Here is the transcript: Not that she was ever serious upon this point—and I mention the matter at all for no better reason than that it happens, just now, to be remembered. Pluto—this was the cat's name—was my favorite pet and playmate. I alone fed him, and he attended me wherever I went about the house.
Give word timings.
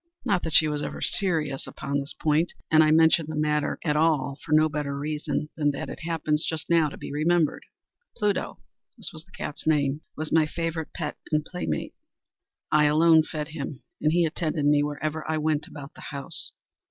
Not 0.25 0.41
that 0.41 0.53
she 0.53 0.67
was 0.67 0.81
ever 0.81 0.99
serious 0.99 1.67
upon 1.67 1.99
this 1.99 2.15
point—and 2.19 2.83
I 2.83 2.89
mention 2.89 3.27
the 3.29 3.35
matter 3.35 3.77
at 3.85 3.95
all 3.95 4.39
for 4.43 4.51
no 4.51 4.67
better 4.67 4.97
reason 4.97 5.49
than 5.55 5.69
that 5.73 5.91
it 5.91 5.99
happens, 6.01 6.43
just 6.43 6.71
now, 6.71 6.89
to 6.89 6.97
be 6.97 7.11
remembered. 7.13 7.67
Pluto—this 8.17 9.11
was 9.13 9.23
the 9.25 9.31
cat's 9.31 9.67
name—was 9.67 10.31
my 10.31 10.47
favorite 10.47 10.89
pet 10.95 11.17
and 11.31 11.45
playmate. 11.45 11.93
I 12.71 12.85
alone 12.85 13.21
fed 13.21 13.49
him, 13.49 13.83
and 14.01 14.11
he 14.11 14.25
attended 14.25 14.65
me 14.65 14.81
wherever 14.81 15.23
I 15.29 15.37
went 15.37 15.67
about 15.67 15.93
the 15.93 16.01
house. 16.01 16.51